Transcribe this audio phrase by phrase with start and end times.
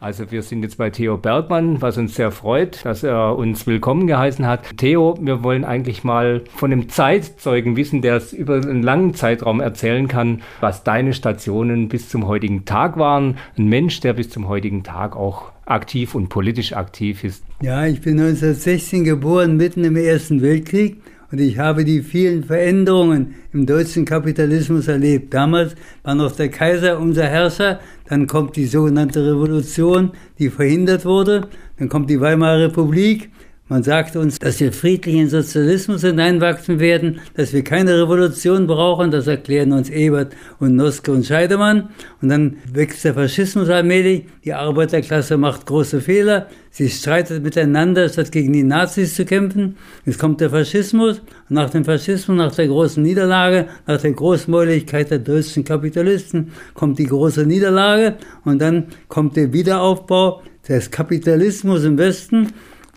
[0.00, 4.06] Also wir sind jetzt bei Theo Bergmann, was uns sehr freut, dass er uns willkommen
[4.06, 4.76] geheißen hat.
[4.76, 9.60] Theo, wir wollen eigentlich mal von einem Zeitzeugen wissen, der es über einen langen Zeitraum
[9.60, 13.38] erzählen kann, was deine Stationen bis zum heutigen Tag waren.
[13.58, 17.42] Ein Mensch, der bis zum heutigen Tag auch aktiv und politisch aktiv ist.
[17.60, 20.98] Ja, ich bin 1916 geboren, mitten im Ersten Weltkrieg
[21.30, 25.34] und ich habe die vielen Veränderungen im deutschen Kapitalismus erlebt.
[25.34, 31.48] Damals war noch der Kaiser unser Herrscher, dann kommt die sogenannte Revolution, die verhindert wurde,
[31.78, 33.30] dann kommt die Weimarer Republik,
[33.68, 39.10] man sagt uns, dass wir friedlich in Sozialismus hineinwachsen werden, dass wir keine Revolution brauchen,
[39.10, 41.90] das erklären uns Ebert und Noske und Scheidemann.
[42.22, 48.32] Und dann wächst der Faschismus allmählich, die Arbeiterklasse macht große Fehler, sie streitet miteinander, statt
[48.32, 49.76] gegen die Nazis zu kämpfen.
[50.06, 51.18] Jetzt kommt der Faschismus.
[51.18, 56.98] Und nach dem Faschismus, nach der großen Niederlage, nach der Großmäuligkeit der deutschen Kapitalisten, kommt
[56.98, 58.16] die große Niederlage.
[58.44, 62.48] Und dann kommt der Wiederaufbau des Kapitalismus im Westen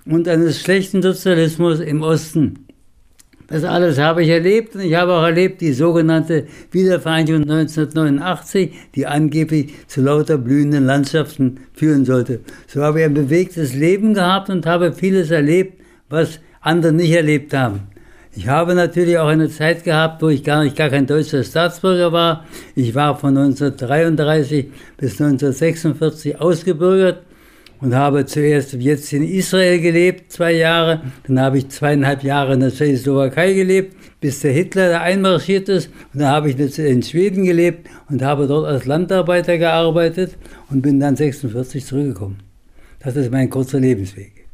[0.06, 2.66] und eines schlechten Sozialismus im Osten.
[3.52, 9.06] Das alles habe ich erlebt und ich habe auch erlebt die sogenannte Wiedervereinigung 1989, die
[9.06, 12.40] angeblich zu lauter blühenden Landschaften führen sollte.
[12.68, 17.54] So habe ich ein bewegtes Leben gehabt und habe vieles erlebt, was andere nicht erlebt
[17.54, 17.82] haben.
[18.34, 22.14] Ich habe natürlich auch eine Zeit gehabt, wo ich gar nicht gar kein deutscher Staatsbürger
[22.14, 22.46] war.
[22.76, 27.24] Ich war von 1933 bis 1946 ausgebürgert
[27.82, 31.02] und habe zuerst jetzt in Israel gelebt, zwei Jahre.
[31.28, 35.88] Dann habe ich zweieinhalb Jahre in der Tschechoslowakei gelebt, bis der Hitler da einmarschiert ist.
[36.14, 40.38] Und dann habe ich in Schweden gelebt und habe dort als Landarbeiter gearbeitet
[40.70, 42.40] und bin dann 46 zurückgekommen.
[43.00, 44.46] Das ist mein kurzer Lebensweg.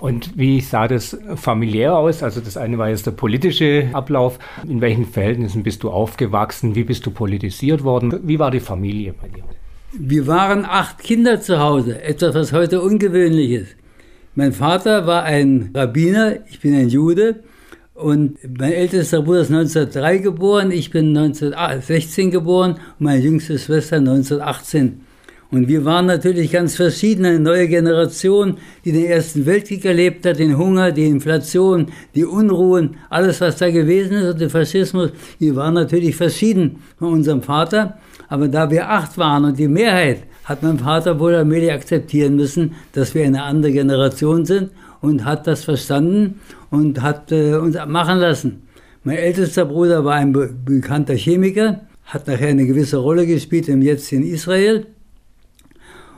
[0.00, 2.22] Und wie sah das familiär aus?
[2.22, 4.38] Also das eine war jetzt der politische Ablauf.
[4.66, 6.74] In welchen Verhältnissen bist du aufgewachsen?
[6.74, 8.20] Wie bist du politisiert worden?
[8.24, 9.44] Wie war die Familie bei dir?
[9.96, 13.76] Wir waren acht Kinder zu Hause, etwas, was heute ungewöhnlich ist.
[14.34, 17.44] Mein Vater war ein Rabbiner, ich bin ein Jude
[17.94, 23.98] und mein ältester Bruder ist 1903 geboren, ich bin 1916 geboren und meine jüngste Schwester
[23.98, 25.02] 1918.
[25.54, 30.40] Und wir waren natürlich ganz verschieden, eine neue Generation, die den Ersten Weltkrieg erlebt hat,
[30.40, 35.12] den Hunger, die Inflation, die Unruhen, alles, was da gewesen ist und der Faschismus.
[35.38, 37.98] Wir waren natürlich verschieden von unserem Vater.
[38.26, 42.72] Aber da wir acht waren und die Mehrheit, hat mein Vater wohl allmählich akzeptieren müssen,
[42.90, 46.40] dass wir eine andere Generation sind und hat das verstanden
[46.70, 48.62] und hat äh, uns machen lassen.
[49.04, 53.82] Mein ältester Bruder war ein be bekannter Chemiker, hat nachher eine gewisse Rolle gespielt im
[53.82, 54.86] Jetzt in Israel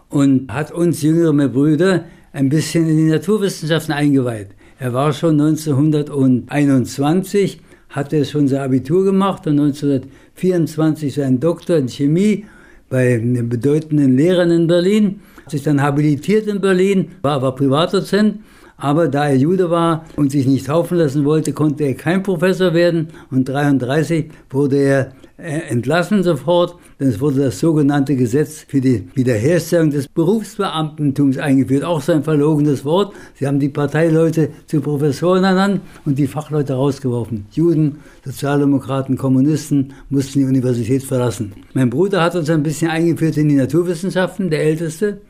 [0.09, 4.49] und hat uns jüngere Brüder ein bisschen in die Naturwissenschaften eingeweiht.
[4.79, 11.89] Er war schon 1921, hatte schon sein Abitur gemacht und 1924 24 sein Doktor in
[11.89, 12.45] Chemie
[12.89, 18.41] bei einem bedeutenden Lehrern in Berlin, hat sich dann habilitiert in Berlin, war aber Privatdozent,
[18.77, 22.75] aber da er Jude war und sich nicht taufen lassen wollte, konnte er kein Professor
[22.75, 29.07] werden und 33 wurde er entlassen sofort, denn es wurde das sogenannte Gesetz für die
[29.15, 31.85] Wiederherstellung des Berufsbeamtentums eingeführt.
[31.85, 33.15] Auch so ein verlogenes Wort.
[33.35, 37.47] Sie haben die Parteileute zu Professoren ernannt und die Fachleute rausgeworfen.
[37.51, 41.53] Juden, Sozialdemokraten, Kommunisten mussten die Universität verlassen.
[41.75, 45.21] Mein Bruder hat uns ein bisschen eingeführt in die Naturwissenschaften, der Älteste.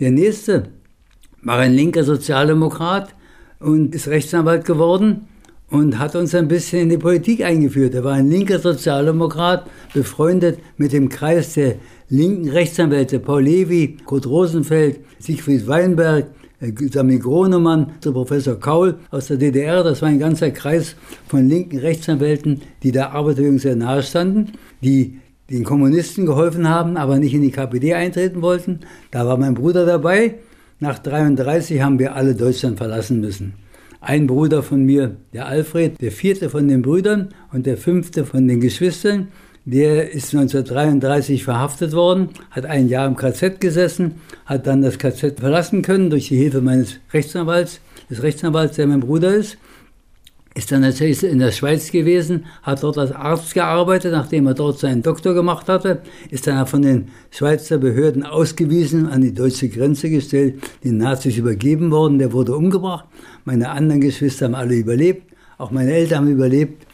[0.00, 0.64] Der Nächste
[1.42, 3.14] war ein linker Sozialdemokrat
[3.58, 5.28] und ist Rechtsanwalt geworden
[5.70, 7.94] und hat uns ein bisschen in die Politik eingeführt.
[7.94, 11.76] Er war ein linker Sozialdemokrat, befreundet mit dem Kreis der
[12.08, 16.26] linken Rechtsanwälte Paul Levy, Kurt Rosenfeld, Siegfried Weinberg,
[16.60, 19.82] äh, Sami Gronemann, der Professor Kaul aus der DDR.
[19.82, 20.94] Das war ein ganzer Kreis
[21.26, 25.18] von linken Rechtsanwälten, die der Arbeiterjugend sehr nahe standen, die
[25.50, 28.80] den Kommunisten geholfen haben, aber nicht in die KPD eintreten wollten.
[29.10, 30.36] Da war mein Bruder dabei.
[30.78, 33.54] Nach 33 haben wir alle Deutschland verlassen müssen
[34.06, 38.46] ein Bruder von mir, der Alfred, der vierte von den Brüdern und der fünfte von
[38.46, 39.28] den Geschwistern.
[39.64, 45.40] Der ist 1933 verhaftet worden, hat ein Jahr im KZ gesessen, hat dann das KZ
[45.40, 49.58] verlassen können durch die Hilfe meines Rechtsanwalts, des Rechtsanwalts, der mein Bruder ist
[50.56, 54.78] ist dann natürlich in der Schweiz gewesen, hat dort als Arzt gearbeitet, nachdem er dort
[54.78, 56.00] seinen Doktor gemacht hatte,
[56.30, 61.90] ist dann von den Schweizer Behörden ausgewiesen, an die deutsche Grenze gestellt, den Nazis übergeben
[61.90, 63.04] worden, der wurde umgebracht.
[63.44, 66.86] Meine anderen Geschwister haben alle überlebt, auch meine Eltern haben überlebt.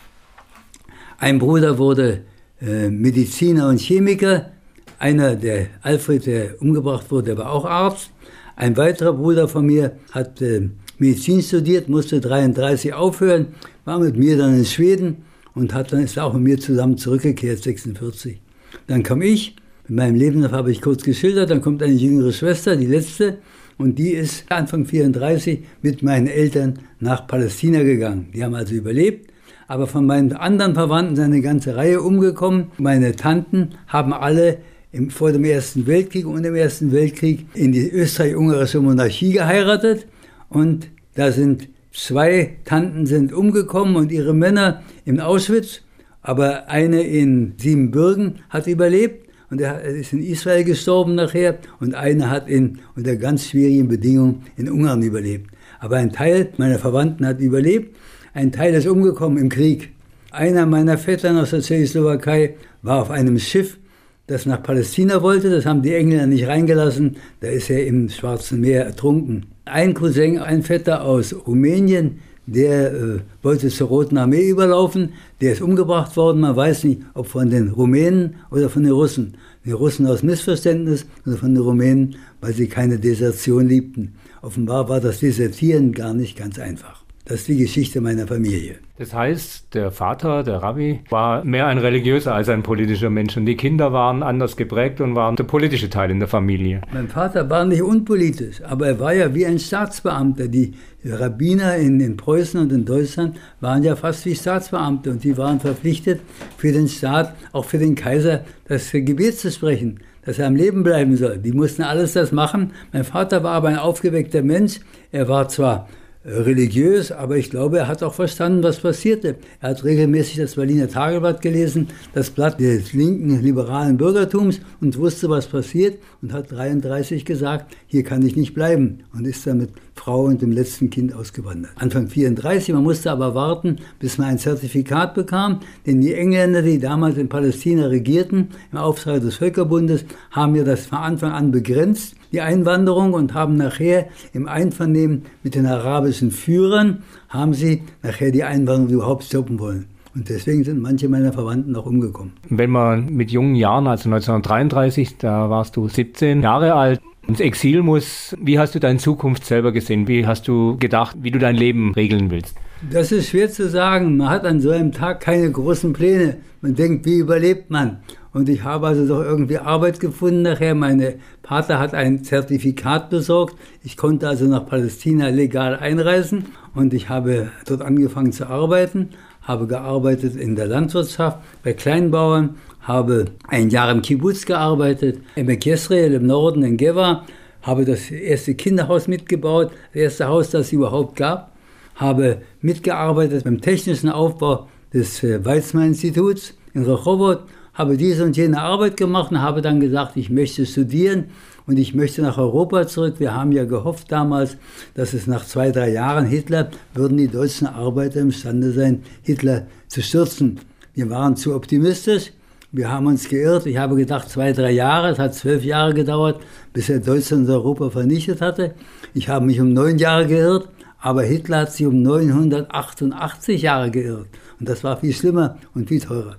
[1.19, 2.23] Ein Bruder wurde
[2.61, 4.51] äh, Mediziner und Chemiker,
[4.99, 8.11] einer, der Alfred, der umgebracht wurde, der war auch Arzt.
[8.57, 10.69] Ein weiterer Bruder von mir hat äh,
[11.03, 13.49] Medizin studiert, musste 33 aufhören,
[13.85, 15.17] war mit mir dann in Schweden
[15.53, 18.41] und hat dann ist auch mit mir zusammen zurückgekehrt, 46.
[18.87, 19.57] Dann kam ich,
[19.89, 23.39] In meinem Leben habe ich kurz geschildert, dann kommt eine jüngere Schwester, die letzte,
[23.79, 28.29] und die ist Anfang 34 mit meinen Eltern nach Palästina gegangen.
[28.33, 29.33] Die haben also überlebt,
[29.67, 32.71] aber von meinen anderen Verwandten sind eine ganze Reihe umgekommen.
[32.79, 34.59] Meine Tanten haben alle
[34.93, 40.07] im, vor dem Ersten Weltkrieg und im Ersten Weltkrieg in die österreich-ungarische Monarchie geheiratet
[40.49, 45.83] und da sind zwei Tanten sind umgekommen und ihre Männer in Auschwitz,
[46.23, 52.31] aber eine in Siebenbürgen hat überlebt und er ist in Israel gestorben nachher und eine
[52.31, 55.51] hat in, unter ganz schwierigen Bedingungen in Ungarn überlebt.
[55.81, 57.95] Aber ein Teil meiner Verwandten hat überlebt,
[58.35, 59.93] ein Teil ist umgekommen im Krieg.
[60.31, 63.79] Einer meiner Vettern aus der Tschechoslowakei war auf einem Schiff
[64.27, 65.51] das nach Palästina wollte.
[65.51, 67.17] Das haben die Engländer nicht reingelassen.
[67.41, 69.47] Da ist er im Schwarzen Meer ertrunken.
[69.65, 75.11] Ein Cousin, ein Vetter aus Rumänien, der äh, wollte zur Roten Armee überlaufen.
[75.41, 76.41] Der ist umgebracht worden.
[76.41, 79.37] Man weiß nicht, ob von den Rumänen oder von den Russen.
[79.65, 84.15] Die Russen aus Missverständnis oder von den Rumänen, weil sie keine Desertion liebten.
[84.41, 87.02] Offenbar war das Desertieren gar nicht ganz einfach.
[87.25, 88.77] Das ist die Geschichte meiner Familie.
[88.99, 93.47] Das heißt, der Vater, der Rabbi, war mehr ein religiöser als ein politischer Mensch und
[93.47, 96.81] die Kinder waren anders geprägt und waren der politische Teil in der Familie.
[96.93, 100.49] Mein Vater war nicht unpolitisch, aber er war ja wie ein Staatsbeamter.
[100.49, 100.75] Die
[101.05, 105.61] Rabbiner in, in Preußen und in Deutschland waren ja fast wie Staatsbeamte und die waren
[105.61, 106.21] verpflichtet,
[106.57, 110.85] für den Staat, auch für den Kaiser, das Gebet zu sprechen dass er am Leben
[110.85, 111.39] bleiben soll.
[111.39, 112.73] Die mussten alles das machen.
[112.93, 114.79] Mein Vater war aber ein aufgeweckter Mensch.
[115.11, 115.89] Er war zwar
[116.25, 119.37] religiös, aber ich glaube, er hat auch verstanden, was passierte.
[119.61, 125.29] Er hat regelmäßig das Berliner Tageblatt gelesen, das Blatt des linken liberalen Bürgertums und wusste,
[125.29, 129.71] was passiert und hat 33 gesagt, hier kann ich nicht bleiben und ist dann mit
[129.95, 131.73] Frau und dem letzten Kind ausgewandert.
[131.77, 136.79] Anfang 34, man musste aber warten, bis man ein Zertifikat bekam, denn die Engländer, die
[136.79, 142.17] damals in Palästina regierten, im Auftrag des Völkerbundes, haben ja das von Anfang an begrenzt
[142.33, 148.43] die Einwanderung und haben nachher im Einvernehmen mit den arabischen Führern, haben sie nachher die
[148.43, 149.87] Einwanderung überhaupt stoppen wollen.
[150.15, 152.33] Und deswegen sind manche meiner Verwandten auch umgekommen.
[152.49, 157.83] Wenn man mit jungen Jahren, also 1933, da warst du 17 Jahre alt, ins Exil
[157.83, 160.09] muss, wie hast du deine Zukunft selber gesehen?
[160.09, 162.57] Wie hast du gedacht, wie du dein Leben regeln willst?
[162.91, 164.17] Das ist schwer zu sagen.
[164.17, 166.39] Man hat an so einem Tag keine großen Pläne.
[166.61, 167.99] Man denkt, wie überlebt man?
[168.33, 170.75] Und ich habe also doch irgendwie Arbeit gefunden nachher.
[170.75, 173.57] Meine Vater hat ein Zertifikat besorgt.
[173.85, 179.11] Ich konnte also nach Palästina legal einreisen und ich habe dort angefangen zu arbeiten,
[179.43, 186.15] habe gearbeitet in der Landwirtschaft bei Kleinbauern, habe ein Jahr im Kibbutz gearbeitet, im Yesrael
[186.15, 187.25] im Norden in Geva,
[187.61, 191.53] habe das erste Kinderhaus mitgebaut, das erste Haus, das es überhaupt gab,
[191.97, 197.43] habe mitgearbeitet beim technischen Aufbau des äh, Weizmann-Instituts in Rehovot
[197.75, 201.25] habe diese und jene Arbeit gemacht und habe dann gesagt, ich möchte studieren
[201.67, 203.15] und ich möchte nach Europa zurück.
[203.19, 204.57] Wir haben ja gehofft damals,
[204.95, 210.03] dass es nach zwei, drei Jahren Hitler würden die deutschen Arbeiter imstande sein, Hitler zu
[210.03, 210.61] stürzen.
[210.95, 212.33] Wir waren zu optimistisch.
[212.75, 213.67] Wir haben uns geirrt.
[213.67, 215.11] Ich habe gedacht, zwei, drei Jahre.
[215.11, 216.41] Es hat zwölf Jahre gedauert,
[216.73, 218.75] bis er Deutschland und Europa vernichtet hatte.
[219.15, 224.29] Ich habe mich um neun Jahre geirrt, aber Hitler hat sich um 988 Jahre geirrt.
[224.59, 226.37] Und das war viel schlimmer und viel teurer.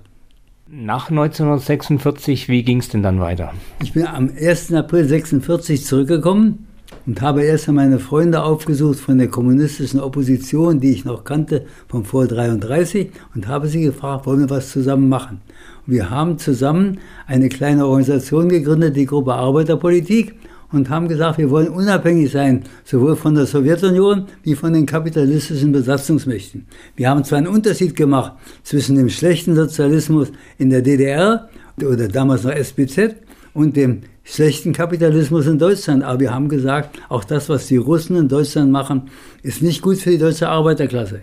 [0.76, 3.52] Nach 1946, wie ging es denn dann weiter?
[3.80, 4.72] Ich bin am 1.
[4.72, 6.66] April 1946 zurückgekommen
[7.06, 12.04] und habe erst meine Freunde aufgesucht von der kommunistischen Opposition, die ich noch kannte, von
[12.04, 15.42] vor 33 und habe sie gefragt, wollen wir was zusammen machen?
[15.86, 16.98] Und wir haben zusammen
[17.28, 20.34] eine kleine Organisation gegründet, die Gruppe Arbeiterpolitik
[20.74, 25.72] und haben gesagt, wir wollen unabhängig sein, sowohl von der Sowjetunion wie von den kapitalistischen
[25.72, 26.66] Besatzungsmächten.
[26.96, 31.48] Wir haben zwar einen Unterschied gemacht zwischen dem schlechten Sozialismus in der DDR
[31.82, 33.16] oder damals noch SBZ
[33.54, 36.02] und dem schlechten Kapitalismus in Deutschland.
[36.02, 39.10] Aber wir haben gesagt, auch das, was die Russen in Deutschland machen,
[39.42, 41.20] ist nicht gut für die deutsche Arbeiterklasse.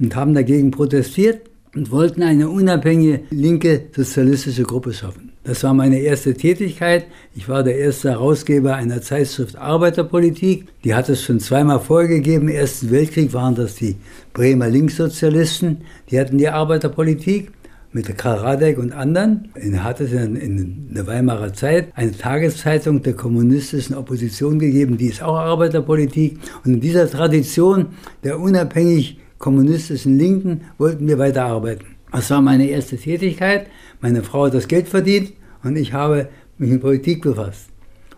[0.00, 1.42] Und haben dagegen protestiert
[1.74, 5.33] und wollten eine unabhängige linke sozialistische Gruppe schaffen.
[5.44, 7.04] Das war meine erste Tätigkeit.
[7.34, 10.66] Ich war der erste Herausgeber einer Zeitschrift Arbeiterpolitik.
[10.84, 12.48] Die hat es schon zweimal vorgegeben.
[12.48, 13.96] Im Ersten Weltkrieg waren das die
[14.32, 15.82] Bremer Linkssozialisten.
[16.10, 17.52] Die hatten die Arbeiterpolitik
[17.92, 19.48] mit Karl Radek und anderen.
[19.54, 25.22] Er hat es in der Weimarer Zeit eine Tageszeitung der kommunistischen Opposition gegeben, die ist
[25.22, 26.38] auch Arbeiterpolitik.
[26.64, 27.88] Und in dieser Tradition
[28.24, 31.93] der unabhängig kommunistischen Linken wollten wir weiterarbeiten.
[32.14, 33.66] Das war meine erste Tätigkeit.
[34.00, 35.32] Meine Frau hat das Geld verdient
[35.64, 36.28] und ich habe
[36.58, 37.70] mich mit Politik befasst.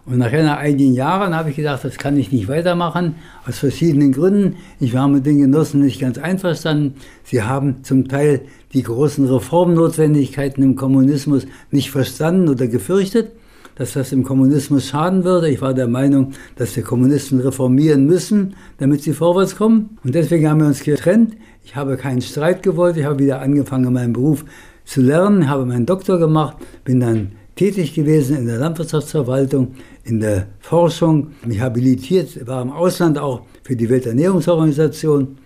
[0.05, 3.15] Und nach einigen Jahren, habe ich gedacht, das kann ich nicht weitermachen,
[3.47, 4.57] aus verschiedenen Gründen.
[4.81, 6.97] Ich war mit den Genossen nicht ganz einverstanden.
[7.25, 8.43] Sie haben zum Teil
[8.75, 13.33] die großen Reformnotwendigkeiten im Kommunismus nicht verstanden oder gefürchtet,
[13.76, 15.49] dass das im Kommunismus schaden würde.
[15.49, 19.99] Ich war der Meinung, dass die Kommunisten reformieren müssen, damit sie vorwärts kommen.
[20.02, 21.37] Und deswegen haben wir uns getrennt.
[21.64, 22.97] Ich habe keinen Streit gewollt.
[22.97, 24.45] Ich habe wieder angefangen, meinen Beruf
[24.85, 30.47] zu lernen, habe meinen Doktor gemacht, bin dann tätig gewesen in der Landwirtschaftsverwaltung, in der
[30.61, 35.38] Forschung, mich habilitiert, war im Ausland auch für die Welternährungsorganisation,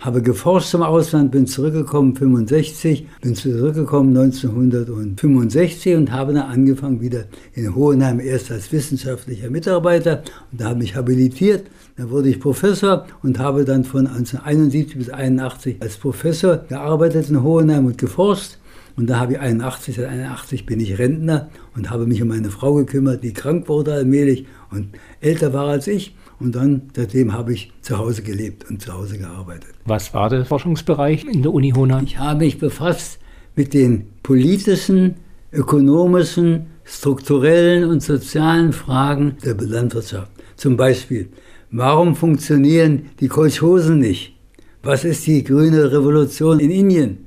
[0.00, 7.24] habe geforscht im Ausland, bin zurückgekommen 65, bin zurückgekommen 1965 und habe dann angefangen wieder
[7.54, 11.66] in Hohenheim erst als wissenschaftlicher Mitarbeiter und da habe mich habilitiert.
[11.96, 17.42] Dann wurde ich Professor und habe dann von 1971 bis 1981 als Professor gearbeitet in
[17.42, 18.58] Hohenheim und geforscht.
[18.96, 22.50] Und da habe ich 81, seit 81 bin ich Rentner und habe mich um meine
[22.50, 24.88] Frau gekümmert, die krank wurde allmählich und
[25.20, 26.16] älter war als ich.
[26.40, 29.74] Und dann, seitdem habe ich zu Hause gelebt und zu Hause gearbeitet.
[29.86, 32.04] Was war der Forschungsbereich in der Uni Hohenheim?
[32.04, 33.18] Ich habe mich befasst
[33.56, 35.16] mit den politischen,
[35.52, 40.30] ökonomischen, strukturellen und sozialen Fragen der Landwirtschaft.
[40.56, 41.28] Zum Beispiel,
[41.70, 44.34] warum funktionieren die Kolchosen nicht?
[44.82, 47.26] Was ist die grüne Revolution in Indien?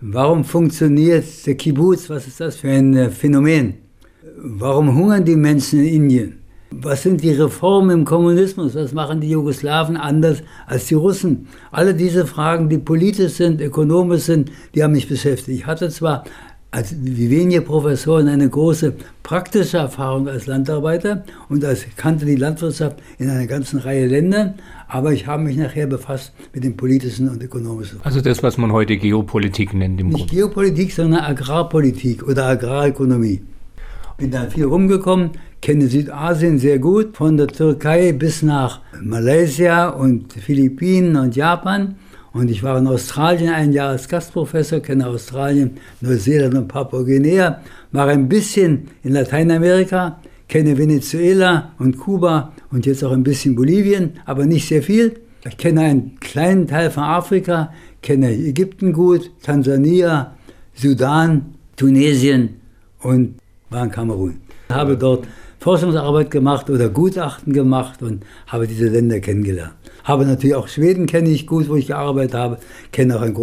[0.00, 2.08] Warum funktioniert der Kibbutz?
[2.08, 3.74] Was ist das für ein äh, Phänomen?
[4.36, 6.38] Warum hungern die Menschen in Indien?
[6.70, 8.74] Was sind die Reformen im Kommunismus?
[8.74, 11.48] Was machen die Jugoslawen anders als die Russen?
[11.70, 15.60] Alle diese Fragen, die politisch sind, ökonomisch sind, die haben mich beschäftigt.
[15.60, 16.24] Ich hatte zwar
[16.70, 22.98] als wie wenige Professoren eine große praktische Erfahrung als Landarbeiter und als kannte die Landwirtschaft
[23.18, 24.54] in einer ganzen Reihe Länder,
[24.86, 28.00] aber ich habe mich nachher befasst mit dem politischen und ökonomischen.
[28.02, 30.30] Also das, was man heute Geopolitik nennt im Nicht Grund.
[30.30, 33.40] Geopolitik, sondern Agrarpolitik oder Agrarökonomie.
[34.18, 35.30] Bin dann viel rumgekommen,
[35.62, 41.94] kenne Südasien sehr gut, von der Türkei bis nach Malaysia und Philippinen und Japan
[42.32, 47.60] und ich war in Australien ein Jahr als Gastprofessor, kenne Australien, Neuseeland und Papua-Guinea,
[47.92, 54.14] war ein bisschen in Lateinamerika, kenne Venezuela und Kuba und jetzt auch ein bisschen Bolivien,
[54.26, 55.20] aber nicht sehr viel.
[55.48, 57.72] Ich kenne einen kleinen Teil von Afrika,
[58.02, 60.36] kenne Ägypten gut, Tansania,
[60.74, 62.56] Sudan, Tunesien
[63.00, 63.36] und
[63.70, 64.40] war in Kamerun.
[64.70, 65.26] Habe dort
[65.60, 69.74] Forschungsarbeit gemacht oder Gutachten gemacht und habe diese Länder kennengelernt.
[70.04, 72.58] Habe natürlich auch Schweden kenne ich gut, wo ich gearbeitet habe,
[72.92, 73.34] kenne auch ein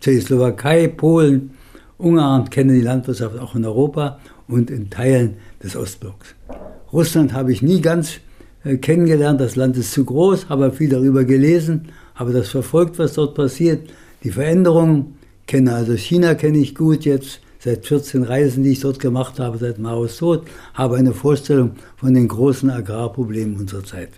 [0.00, 1.52] Tschechoslowakei, Polen,
[1.96, 4.18] Ungarn, kenne die Landwirtschaft auch in Europa
[4.48, 6.34] und in Teilen des Ostblocks.
[6.92, 8.20] Russland habe ich nie ganz
[8.64, 13.14] äh, kennengelernt, das Land ist zu groß, habe viel darüber gelesen, habe das verfolgt, was
[13.14, 13.88] dort passiert,
[14.24, 15.16] die Veränderungen,
[15.46, 19.56] kenne also China kenne ich gut jetzt, seit 14 Reisen, die ich dort gemacht habe,
[19.56, 24.10] seit Maos Tod, habe eine Vorstellung von den großen Agrarproblemen unserer Zeit.